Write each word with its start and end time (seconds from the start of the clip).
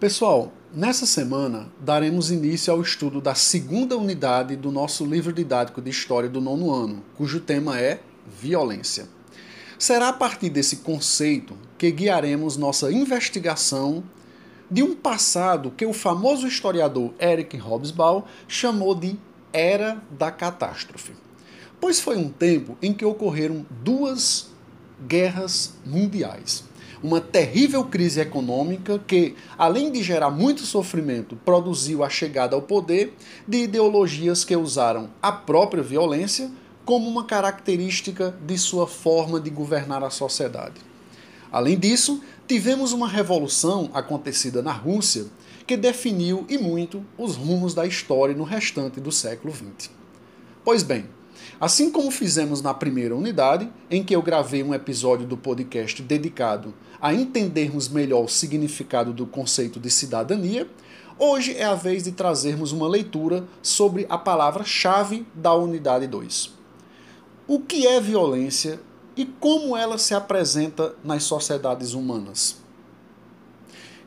Pessoal, 0.00 0.52
nessa 0.72 1.04
semana 1.04 1.72
daremos 1.80 2.30
início 2.30 2.72
ao 2.72 2.80
estudo 2.80 3.20
da 3.20 3.34
segunda 3.34 3.96
unidade 3.96 4.54
do 4.54 4.70
nosso 4.70 5.04
livro 5.04 5.32
didático 5.32 5.82
de 5.82 5.90
História 5.90 6.28
do 6.28 6.40
nono 6.40 6.72
ano, 6.72 7.02
cujo 7.16 7.40
tema 7.40 7.80
é 7.80 7.98
Violência. 8.40 9.08
Será 9.76 10.10
a 10.10 10.12
partir 10.12 10.50
desse 10.50 10.76
conceito 10.76 11.58
que 11.76 11.90
guiaremos 11.90 12.56
nossa 12.56 12.92
investigação 12.92 14.04
de 14.70 14.84
um 14.84 14.94
passado 14.94 15.72
que 15.76 15.84
o 15.84 15.92
famoso 15.92 16.46
historiador 16.46 17.12
Eric 17.18 17.60
Hobsbawm 17.60 18.22
chamou 18.46 18.94
de 18.94 19.18
Era 19.52 20.00
da 20.12 20.30
Catástrofe. 20.30 21.10
Pois 21.80 21.98
foi 21.98 22.16
um 22.16 22.28
tempo 22.28 22.78
em 22.80 22.92
que 22.92 23.04
ocorreram 23.04 23.66
duas 23.82 24.48
guerras 25.08 25.74
mundiais 25.84 26.67
uma 27.02 27.20
terrível 27.20 27.84
crise 27.84 28.20
econômica 28.20 28.98
que, 29.06 29.34
além 29.56 29.90
de 29.92 30.02
gerar 30.02 30.30
muito 30.30 30.62
sofrimento, 30.62 31.36
produziu 31.44 32.02
a 32.02 32.10
chegada 32.10 32.56
ao 32.56 32.62
poder 32.62 33.14
de 33.46 33.64
ideologias 33.64 34.44
que 34.44 34.56
usaram 34.56 35.10
a 35.22 35.32
própria 35.32 35.82
violência 35.82 36.50
como 36.84 37.08
uma 37.08 37.24
característica 37.24 38.34
de 38.44 38.56
sua 38.56 38.86
forma 38.86 39.38
de 39.38 39.50
governar 39.50 40.02
a 40.02 40.10
sociedade. 40.10 40.80
Além 41.52 41.78
disso, 41.78 42.22
tivemos 42.46 42.92
uma 42.92 43.08
revolução 43.08 43.90
acontecida 43.92 44.62
na 44.62 44.72
Rússia 44.72 45.26
que 45.66 45.76
definiu 45.76 46.46
e 46.48 46.56
muito 46.56 47.04
os 47.18 47.36
rumos 47.36 47.74
da 47.74 47.86
história 47.86 48.34
no 48.34 48.44
restante 48.44 49.00
do 49.00 49.12
século 49.12 49.54
XX. 49.54 49.90
Pois 50.64 50.82
bem, 50.82 51.04
Assim 51.60 51.90
como 51.90 52.10
fizemos 52.10 52.62
na 52.62 52.72
primeira 52.72 53.16
unidade, 53.16 53.68
em 53.90 54.04
que 54.04 54.14
eu 54.14 54.22
gravei 54.22 54.62
um 54.62 54.74
episódio 54.74 55.26
do 55.26 55.36
podcast 55.36 56.00
dedicado 56.02 56.72
a 57.00 57.12
entendermos 57.12 57.88
melhor 57.88 58.24
o 58.24 58.28
significado 58.28 59.12
do 59.12 59.26
conceito 59.26 59.80
de 59.80 59.90
cidadania, 59.90 60.68
hoje 61.18 61.56
é 61.56 61.64
a 61.64 61.74
vez 61.74 62.04
de 62.04 62.12
trazermos 62.12 62.70
uma 62.70 62.86
leitura 62.86 63.44
sobre 63.62 64.06
a 64.08 64.16
palavra-chave 64.16 65.26
da 65.34 65.52
unidade 65.54 66.06
2. 66.06 66.52
O 67.46 67.60
que 67.60 67.86
é 67.86 68.00
violência 68.00 68.78
e 69.16 69.24
como 69.24 69.76
ela 69.76 69.98
se 69.98 70.14
apresenta 70.14 70.94
nas 71.02 71.24
sociedades 71.24 71.92
humanas? 71.92 72.56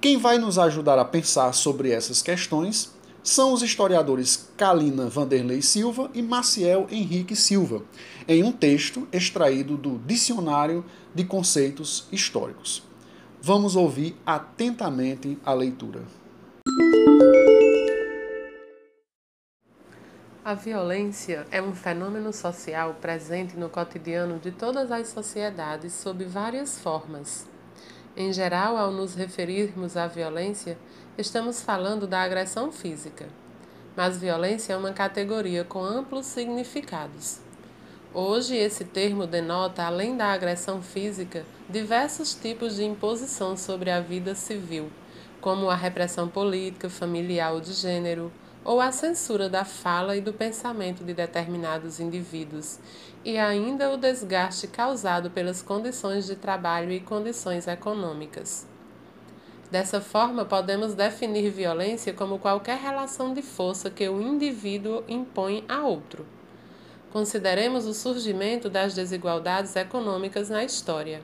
Quem 0.00 0.18
vai 0.18 0.38
nos 0.38 0.58
ajudar 0.58 0.98
a 0.98 1.04
pensar 1.04 1.52
sobre 1.52 1.90
essas 1.90 2.22
questões 2.22 2.93
são 3.24 3.54
os 3.54 3.62
historiadores 3.62 4.50
Kalina 4.54 5.08
Vanderlei 5.08 5.62
Silva 5.62 6.10
e 6.12 6.20
Maciel 6.20 6.86
Henrique 6.90 7.34
Silva, 7.34 7.82
em 8.28 8.44
um 8.44 8.52
texto 8.52 9.08
extraído 9.10 9.78
do 9.78 9.98
Dicionário 9.98 10.84
de 11.14 11.24
Conceitos 11.24 12.06
Históricos. 12.12 12.82
Vamos 13.40 13.76
ouvir 13.76 14.14
atentamente 14.26 15.38
a 15.42 15.54
leitura. 15.54 16.02
A 20.44 20.52
violência 20.52 21.46
é 21.50 21.62
um 21.62 21.74
fenômeno 21.74 22.30
social 22.30 22.94
presente 23.00 23.56
no 23.56 23.70
cotidiano 23.70 24.38
de 24.38 24.50
todas 24.50 24.92
as 24.92 25.08
sociedades 25.08 25.94
sob 25.94 26.26
várias 26.26 26.78
formas. 26.78 27.53
Em 28.16 28.32
geral, 28.32 28.76
ao 28.76 28.92
nos 28.92 29.16
referirmos 29.16 29.96
à 29.96 30.06
violência, 30.06 30.78
estamos 31.18 31.60
falando 31.60 32.06
da 32.06 32.22
agressão 32.22 32.70
física. 32.70 33.26
Mas 33.96 34.18
violência 34.18 34.72
é 34.72 34.76
uma 34.76 34.92
categoria 34.92 35.64
com 35.64 35.82
amplos 35.82 36.26
significados. 36.26 37.40
Hoje, 38.12 38.54
esse 38.54 38.84
termo 38.84 39.26
denota, 39.26 39.82
além 39.82 40.16
da 40.16 40.26
agressão 40.26 40.80
física, 40.80 41.44
diversos 41.68 42.36
tipos 42.36 42.76
de 42.76 42.84
imposição 42.84 43.56
sobre 43.56 43.90
a 43.90 44.00
vida 44.00 44.36
civil, 44.36 44.92
como 45.40 45.68
a 45.68 45.74
repressão 45.74 46.28
política, 46.28 46.88
familiar 46.88 47.52
ou 47.52 47.60
de 47.60 47.72
gênero, 47.72 48.30
ou 48.64 48.80
a 48.80 48.90
censura 48.90 49.48
da 49.48 49.64
fala 49.64 50.16
e 50.16 50.20
do 50.20 50.32
pensamento 50.32 51.04
de 51.04 51.12
determinados 51.12 52.00
indivíduos, 52.00 52.78
e 53.24 53.36
ainda 53.36 53.90
o 53.90 53.96
desgaste 53.96 54.66
causado 54.66 55.30
pelas 55.30 55.62
condições 55.62 56.26
de 56.26 56.34
trabalho 56.34 56.90
e 56.90 57.00
condições 57.00 57.66
econômicas. 57.66 58.66
Dessa 59.70 60.00
forma, 60.00 60.44
podemos 60.44 60.94
definir 60.94 61.50
violência 61.50 62.12
como 62.12 62.38
qualquer 62.38 62.78
relação 62.78 63.34
de 63.34 63.42
força 63.42 63.90
que 63.90 64.08
o 64.08 64.20
indivíduo 64.20 65.02
impõe 65.08 65.64
a 65.68 65.80
outro. 65.80 66.24
Consideremos 67.12 67.86
o 67.86 67.94
surgimento 67.94 68.68
das 68.70 68.94
desigualdades 68.94 69.74
econômicas 69.76 70.48
na 70.48 70.64
história. 70.64 71.22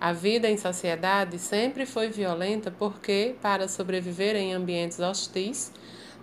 A 0.00 0.12
vida 0.12 0.48
em 0.48 0.56
sociedade 0.56 1.38
sempre 1.38 1.84
foi 1.84 2.08
violenta 2.08 2.70
porque, 2.70 3.34
para 3.40 3.68
sobreviver 3.68 4.34
em 4.34 4.54
ambientes 4.54 4.98
hostis, 4.98 5.70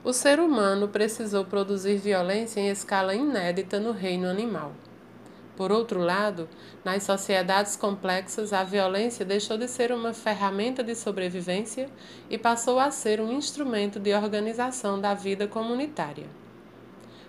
o 0.04 0.14
ser 0.14 0.40
humano 0.40 0.88
precisou 0.88 1.44
produzir 1.46 1.98
violência 1.98 2.60
em 2.60 2.70
escala 2.70 3.16
inédita 3.16 3.80
no 3.80 3.92
reino 3.92 4.28
animal. 4.28 4.72
Por 5.56 5.72
outro 5.72 6.00
lado, 6.00 6.48
nas 6.86 7.02
sociedades 7.04 7.76
complexas, 7.76 8.54
a 8.54 8.64
violência 8.64 9.26
deixou 9.26 9.58
de 9.58 9.68
ser 9.68 9.92
uma 9.92 10.14
ferramenta 10.14 10.84
de 10.84 10.94
sobrevivência 10.94 11.90
e 12.30 12.38
passou 12.38 12.80
a 12.80 12.92
ser 12.92 13.20
um 13.20 13.32
instrumento 13.32 14.00
de 14.00 14.14
organização 14.14 15.02
da 15.02 15.16
vida 15.16 15.48
comunitária. 15.48 16.28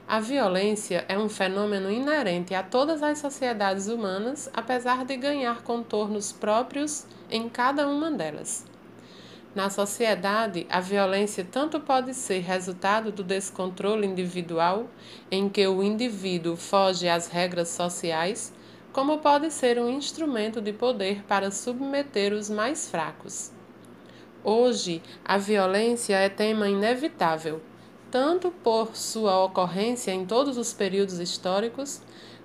A 0.07 0.21
violência 0.21 1.05
é 1.09 1.19
um 1.19 1.29
fenômeno 1.29 1.91
inerente 1.91 2.55
a 2.55 2.63
todas 2.63 3.03
as 3.03 3.19
sociedades 3.19 3.89
humanas, 3.89 4.49
apesar 4.53 5.05
de 5.05 5.17
ganhar 5.17 5.63
contornos 5.63 6.31
próprios 6.31 7.07
em 7.31 7.49
cada 7.49 7.89
uma 7.89 8.11
delas. 8.11 8.65
Na 9.59 9.71
sociedade, 9.71 10.69
a 10.71 10.79
violência 10.79 11.45
tanto 11.45 11.81
pode 11.81 12.15
ser 12.15 12.39
resultado 12.39 13.11
do 13.11 13.25
descontrole 13.25 14.07
individual, 14.07 14.87
em 15.33 15.49
que 15.49 15.67
o 15.67 15.83
indivíduo 15.83 16.55
foge 16.55 17.09
às 17.09 17.27
regras 17.27 17.67
sociais, 17.71 18.55
como 18.93 19.19
pode 19.19 19.51
ser 19.51 19.77
um 19.81 19.91
instrumento 19.91 20.61
de 20.61 20.73
poder 20.73 21.25
para 21.25 21.51
submeter 21.51 22.33
os 22.33 22.49
mais 22.49 22.89
fracos. 22.89 23.51
Hoje, 24.45 25.03
a 25.25 25.37
violência 25.37 26.15
é 26.15 26.29
tema 26.29 26.69
inevitável, 26.69 27.61
tanto 28.13 28.53
por 28.63 28.95
sua 28.95 29.45
ocorrência 29.45 30.13
em 30.13 30.25
todos 30.25 30.57
os 30.57 30.73
períodos 30.73 31.19
históricos, 31.19 32.01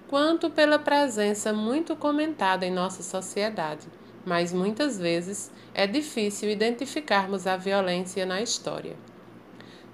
quanto 0.08 0.50
pela 0.50 0.80
presença 0.80 1.54
muito 1.54 1.96
comentada 1.96 2.66
em 2.66 2.72
nossa 2.72 3.04
sociedade 3.04 3.88
mas 4.26 4.54
muitas 4.54 4.98
vezes 4.98 5.52
é 5.74 5.86
difícil 5.86 6.50
identificarmos 6.50 7.48
a 7.48 7.58
violência 7.58 8.26
na 8.26 8.42
história. 8.42 8.96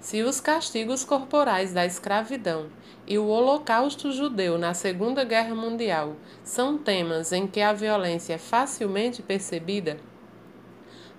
Se 0.00 0.22
os 0.22 0.40
castigos 0.40 1.04
corporais 1.04 1.74
da 1.74 1.84
escravidão 1.84 2.68
e 3.06 3.18
o 3.18 3.26
Holocausto 3.26 4.10
judeu 4.10 4.56
na 4.56 4.72
Segunda 4.72 5.24
Guerra 5.24 5.54
Mundial 5.54 6.16
são 6.42 6.78
temas 6.78 7.32
em 7.32 7.46
que 7.46 7.60
a 7.60 7.72
violência 7.72 8.34
é 8.34 8.38
facilmente 8.38 9.22
percebida, 9.22 9.98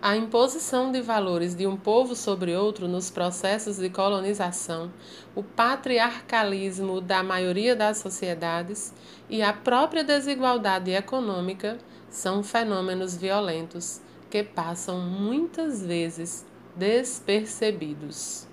a 0.01 0.17
imposição 0.17 0.91
de 0.91 0.99
valores 0.99 1.53
de 1.53 1.67
um 1.67 1.77
povo 1.77 2.15
sobre 2.15 2.55
outro 2.55 2.87
nos 2.87 3.11
processos 3.11 3.77
de 3.77 3.87
colonização, 3.87 4.91
o 5.35 5.43
patriarcalismo 5.43 6.99
da 6.99 7.21
maioria 7.21 7.75
das 7.75 7.99
sociedades 7.99 8.91
e 9.29 9.43
a 9.43 9.53
própria 9.53 10.03
desigualdade 10.03 10.89
econômica 10.89 11.77
são 12.09 12.41
fenômenos 12.41 13.15
violentos 13.15 14.01
que 14.27 14.41
passam 14.43 14.99
muitas 14.99 15.85
vezes 15.85 16.47
despercebidos. 16.75 18.47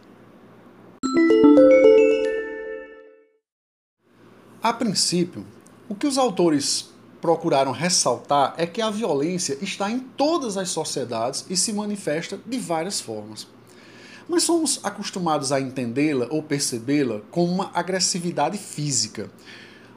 A 4.63 4.73
princípio, 4.75 5.47
o 5.89 5.95
que 5.95 6.07
os 6.07 6.19
autores 6.19 6.93
procuraram 7.21 7.73
ressaltar 7.73 8.55
é 8.57 8.67
que 8.67 8.81
a 8.81 8.91
violência 8.91 9.59
está 9.61 9.91
em 9.91 9.99
todas 9.99 10.57
as 10.57 10.71
sociedades 10.71 11.45
e 11.49 11.57
se 11.57 11.73
manifesta 11.73 12.39
de 12.45 12.59
várias 12.59 13.01
formas. 13.01 13.47
Nós 14.29 14.43
somos 14.43 14.81
acostumados 14.83 15.53
a 15.53 15.61
entendê-la 15.61 16.27
ou 16.31 16.43
percebê-la 16.43 17.21
como 17.31 17.51
uma 17.51 17.71
agressividade 17.73 18.59
física, 18.59 19.31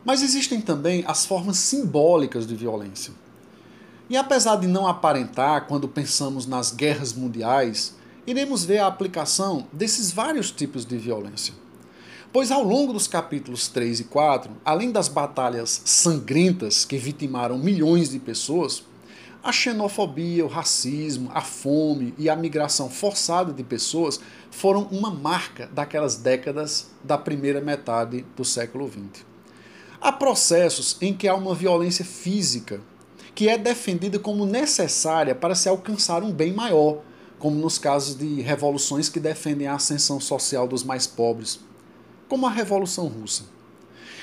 mas 0.06 0.22
existem 0.22 0.62
também 0.62 1.04
as 1.06 1.26
formas 1.26 1.58
simbólicas 1.58 2.48
de 2.48 2.56
violência. 2.56 3.14
E 4.10 4.18
apesar 4.18 4.58
de 4.58 4.68
não 4.68 4.88
aparentar 4.88 5.68
quando 5.68 5.88
pensamos 5.88 6.46
nas 6.46 6.72
guerras 6.72 7.14
mundiais, 7.14 7.96
iremos 8.26 8.64
ver 8.64 8.80
a 8.80 8.88
aplicação 8.88 9.68
desses 9.72 10.12
vários 10.12 10.52
tipos 10.52 10.86
de 10.86 10.98
violência. 10.98 11.54
Pois 12.33 12.50
ao 12.50 12.63
longo 12.63 12.94
dos 12.94 13.10
capítulos 13.10 13.68
3 13.68 14.00
e 14.00 14.04
4, 14.06 14.54
além 14.63 14.89
das 14.89 15.10
batalhas 15.10 15.81
sangrentas 15.83 16.86
que 16.86 16.98
vitimaram 16.98 17.57
milhões 17.57 18.10
de 18.10 18.19
pessoas, 18.19 18.83
a 19.44 19.51
xenofobia, 19.51 20.45
o 20.45 20.48
racismo, 20.48 21.30
a 21.33 21.42
fome 21.42 22.13
e 22.18 22.30
a 22.30 22.36
migração 22.36 22.89
forçada 22.89 23.51
de 23.51 23.63
pessoas 23.63 24.22
foram 24.50 24.83
uma 24.83 25.12
marca 25.12 25.69
daquelas 25.74 26.16
décadas 26.16 26.92
da 27.04 27.18
primeira 27.18 27.60
metade 27.60 28.25
do 28.38 28.45
século 28.45 28.88
XX. 28.88 29.25
Há 30.00 30.13
processos 30.13 30.95
em 31.01 31.13
que 31.13 31.27
há 31.27 31.36
uma 31.36 31.54
violência 31.54 32.06
física 32.06 32.80
que 33.36 33.50
é 33.50 33.57
defendida 33.57 34.18
como 34.18 34.45
necessária 34.45 35.36
para 35.36 35.54
se 35.54 35.68
alcançar 35.68 36.24
um 36.24 36.31
bem 36.31 36.54
maior, 36.54 37.01
como 37.38 37.57
nos 37.57 37.77
casos 37.77 38.18
de 38.18 38.39
revoluções 38.39 39.10
que 39.10 39.19
defendem 39.19 39.68
a 39.68 39.75
ascensão 39.75 40.19
social 40.22 40.66
dos 40.66 40.84
mais 40.84 41.06
pobres, 41.06 41.60
como 42.31 42.48
a 42.48 42.50
Revolução 42.50 43.07
Russa. 43.07 43.44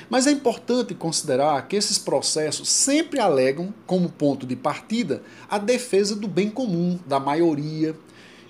Mas 0.09 0.25
é 0.25 0.31
importante 0.31 0.95
considerar 0.95 1.67
que 1.67 1.75
esses 1.75 1.99
processos 1.99 2.67
sempre 2.67 3.19
alegam, 3.19 3.71
como 3.85 4.09
ponto 4.09 4.47
de 4.47 4.55
partida, 4.55 5.21
a 5.47 5.59
defesa 5.59 6.15
do 6.15 6.27
bem 6.27 6.49
comum, 6.49 6.97
da 7.05 7.19
maioria, 7.19 7.95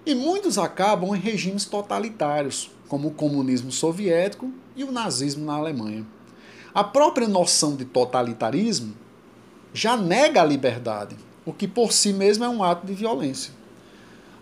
e 0.05 0.15
muitos 0.15 0.57
acabam 0.57 1.13
em 1.13 1.19
regimes 1.19 1.65
totalitários, 1.65 2.71
como 2.87 3.09
o 3.09 3.13
comunismo 3.13 3.69
soviético 3.69 4.49
e 4.77 4.85
o 4.85 4.93
nazismo 4.93 5.45
na 5.45 5.55
Alemanha. 5.55 6.07
A 6.73 6.81
própria 6.81 7.27
noção 7.27 7.75
de 7.75 7.83
totalitarismo 7.83 8.95
já 9.73 9.97
nega 9.97 10.41
a 10.41 10.45
liberdade, 10.45 11.17
o 11.45 11.51
que 11.51 11.67
por 11.67 11.91
si 11.91 12.13
mesmo 12.13 12.45
é 12.45 12.49
um 12.49 12.63
ato 12.63 12.87
de 12.87 12.93
violência. 12.93 13.51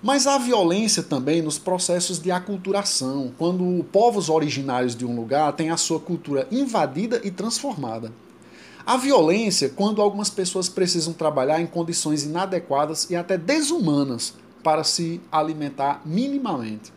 Mas 0.07 0.25
há 0.25 0.37
violência 0.37 1.03
também 1.03 1.41
nos 1.41 1.59
processos 1.59 2.17
de 2.17 2.31
aculturação, 2.31 3.33
quando 3.37 3.83
povos 3.91 4.29
originários 4.29 4.95
de 4.95 5.05
um 5.05 5.13
lugar 5.13 5.51
têm 5.51 5.69
a 5.69 5.75
sua 5.75 5.99
cultura 5.99 6.47
invadida 6.49 7.19
e 7.25 7.29
transformada. 7.29 8.13
Há 8.85 8.95
violência 8.95 9.67
quando 9.67 10.01
algumas 10.01 10.29
pessoas 10.29 10.69
precisam 10.69 11.11
trabalhar 11.11 11.59
em 11.59 11.67
condições 11.67 12.23
inadequadas 12.23 13.09
e 13.09 13.17
até 13.17 13.37
desumanas 13.37 14.33
para 14.63 14.81
se 14.85 15.19
alimentar 15.29 16.01
minimamente. 16.05 16.93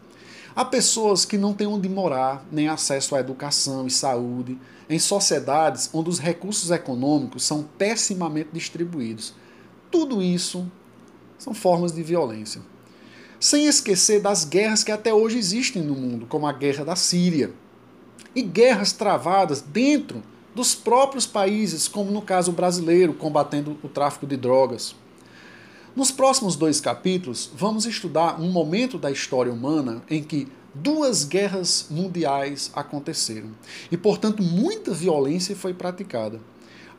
Há 0.55 0.65
pessoas 0.65 1.25
que 1.25 1.37
não 1.37 1.53
têm 1.53 1.67
onde 1.67 1.89
morar, 1.89 2.47
nem 2.53 2.69
acesso 2.69 3.17
à 3.17 3.19
educação 3.19 3.89
e 3.89 3.91
saúde, 3.91 4.57
em 4.89 5.01
sociedades 5.01 5.91
onde 5.93 6.11
os 6.11 6.21
recursos 6.21 6.71
econômicos 6.71 7.43
são 7.43 7.65
pessimamente 7.77 8.51
distribuídos. 8.53 9.35
Tudo 9.91 10.23
isso 10.23 10.65
são 11.37 11.53
formas 11.53 11.91
de 11.91 12.05
violência 12.05 12.70
sem 13.41 13.67
esquecer 13.67 14.21
das 14.21 14.45
guerras 14.45 14.85
que 14.85 14.93
até 14.93 15.13
hoje 15.15 15.39
existem 15.39 15.83
no 15.83 15.95
mundo, 15.95 16.27
como 16.27 16.47
a 16.47 16.53
guerra 16.53 16.85
da 16.85 16.95
Síria, 16.95 17.51
e 18.37 18.43
guerras 18.43 18.93
travadas 18.93 19.63
dentro 19.63 20.23
dos 20.55 20.75
próprios 20.75 21.27
países, 21.27 21.89
como 21.89 22.13
no 22.13 22.21
caso 22.21 22.53
brasileiro, 22.53 23.15
combatendo 23.15 23.79
o 23.83 23.89
tráfico 23.89 24.27
de 24.27 24.37
drogas. 24.37 24.95
Nos 25.97 26.11
próximos 26.11 26.55
dois 26.55 26.81
capítulos, 26.81 27.51
vamos 27.57 27.87
estudar 27.87 28.41
um 28.41 28.51
momento 28.51 28.99
da 28.99 29.11
história 29.11 29.53
humana 29.53 30.03
em 30.09 30.23
que 30.23 30.47
duas 30.75 31.25
guerras 31.25 31.87
mundiais 31.91 32.71
aconteceram 32.75 33.51
e, 33.91 33.97
portanto, 33.97 34.43
muita 34.43 34.93
violência 34.93 35.57
foi 35.57 35.75
praticada. 35.75 36.41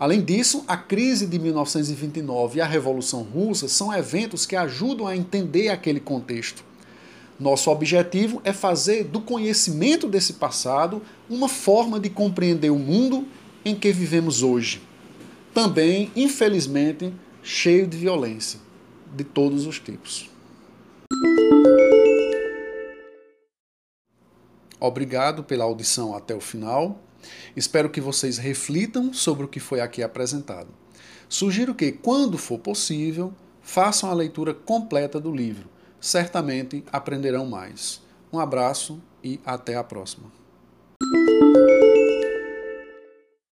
Além 0.02 0.20
disso, 0.20 0.64
a 0.68 0.76
crise 0.76 1.28
de 1.28 1.38
1929 1.38 2.58
e 2.58 2.62
a 2.62 2.66
Revolução 2.66 3.22
Russa 3.22 3.68
são 3.68 3.94
eventos 3.94 4.48
que 4.48 4.56
ajudam 4.56 5.06
a 5.06 5.16
entender 5.16 5.70
aquele 5.70 6.00
contexto. 6.00 6.64
Nosso 7.40 7.70
objetivo 7.70 8.42
é 8.44 8.52
fazer 8.52 9.04
do 9.04 9.22
conhecimento 9.22 10.08
desse 10.08 10.34
passado 10.34 11.04
uma 11.30 11.48
forma 11.48 12.00
de 12.00 12.10
compreender 12.10 12.72
o 12.72 12.80
mundo 12.80 13.28
em 13.64 13.76
que 13.76 13.92
vivemos 13.92 14.42
hoje. 14.42 14.82
Também, 15.54 16.12
infelizmente, 16.16 17.14
cheio 17.44 17.86
de 17.86 17.96
violência, 17.96 18.60
de 19.16 19.24
todos 19.24 19.68
os 19.68 19.80
tipos. 19.80 20.28
Obrigado 24.80 25.44
pela 25.44 25.64
audição 25.64 26.16
até 26.16 26.34
o 26.34 26.42
final. 26.42 27.00
Espero 27.56 27.90
que 27.90 28.02
vocês 28.02 28.38
reflitam 28.38 29.14
sobre 29.14 29.46
o 29.46 29.48
que 29.48 29.60
foi 29.60 29.80
aqui 29.80 30.02
apresentado. 30.04 30.70
Sugiro 31.28 31.74
que, 31.74 31.92
quando 31.92 32.38
for 32.38 32.60
possível, 32.60 33.34
façam 33.62 34.10
a 34.10 34.14
leitura 34.14 34.54
completa 34.54 35.20
do 35.20 35.34
livro. 35.34 35.70
Certamente 36.00 36.84
aprenderão 36.92 37.46
mais. 37.46 38.02
Um 38.34 38.40
abraço 38.40 39.02
e 39.24 39.40
até 39.46 39.76
a 39.76 39.84
próxima. 39.84 40.32